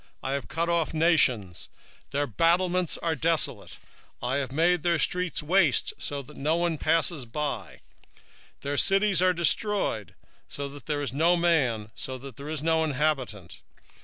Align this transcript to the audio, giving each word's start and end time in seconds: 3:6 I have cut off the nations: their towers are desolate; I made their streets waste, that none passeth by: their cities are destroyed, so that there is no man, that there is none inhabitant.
3:6 0.01 0.07
I 0.23 0.33
have 0.33 0.47
cut 0.47 0.67
off 0.67 0.93
the 0.93 0.97
nations: 0.97 1.69
their 2.09 2.25
towers 2.25 2.97
are 3.03 3.13
desolate; 3.13 3.77
I 4.19 4.43
made 4.51 4.81
their 4.81 4.97
streets 4.97 5.43
waste, 5.43 5.93
that 6.09 6.35
none 6.35 6.79
passeth 6.79 7.31
by: 7.31 7.81
their 8.61 8.77
cities 8.77 9.21
are 9.21 9.31
destroyed, 9.31 10.15
so 10.49 10.67
that 10.69 10.87
there 10.87 11.03
is 11.03 11.13
no 11.13 11.37
man, 11.37 11.91
that 12.07 12.33
there 12.35 12.49
is 12.49 12.63
none 12.63 12.89
inhabitant. 12.89 13.61